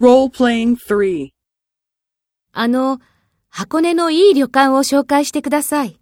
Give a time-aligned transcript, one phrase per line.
[0.00, 1.30] Role-playing 3.
[2.52, 3.00] あの、
[3.48, 5.98] 箱根のいい旅館を紹介してください。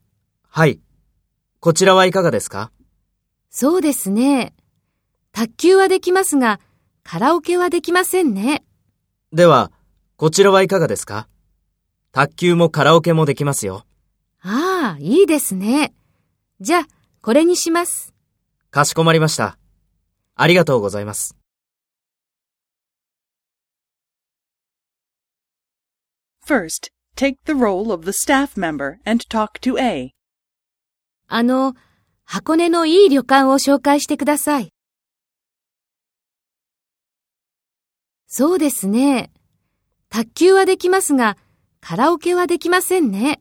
[0.48, 0.80] はい。
[1.60, 2.70] こちらはいかがですか？
[3.48, 4.54] そうですね。
[5.32, 6.60] 卓球はできますが、
[7.04, 8.64] カラオケはできませんね。
[9.32, 9.72] では、
[10.16, 11.26] こちらはいかがですか？
[12.12, 13.86] 卓球もカラオケもできますよ。
[14.42, 15.94] ああ、いいですね。
[16.60, 16.86] じゃあ、
[17.22, 18.12] これにします。
[18.70, 19.56] かしこまりました。
[20.34, 21.34] ありがとうございます。
[26.46, 30.12] First, take the role of the staff member and talk to A.
[31.26, 31.74] あの、
[32.22, 34.72] 箱根のいい旅館を紹介してください。
[38.28, 39.32] そうですね。
[40.08, 41.36] 卓球はできますが、
[41.80, 43.40] カラオケはできませんね。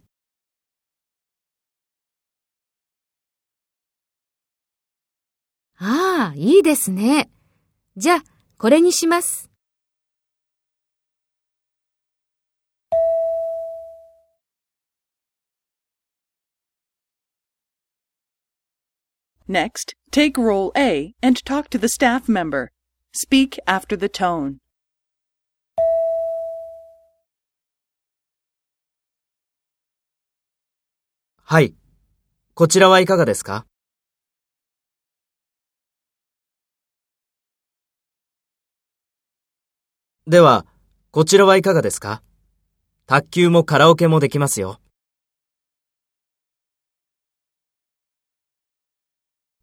[5.78, 7.30] ああ、いいですね。
[7.98, 8.24] じゃあ、
[8.58, 9.52] これにします。
[19.48, 22.72] Next, take role A and talk to the staff member.
[23.14, 24.58] Speak after the tone.
[31.44, 31.76] はい。
[32.56, 33.68] こちらはいかがですか
[40.26, 40.66] では、
[41.12, 42.24] こちらはいかがですか
[43.06, 44.80] 卓球もカラオケもできますよ。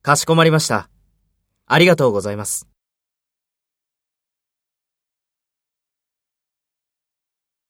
[0.03, 0.89] かしこまりました。
[1.67, 2.72] ありがとうございます。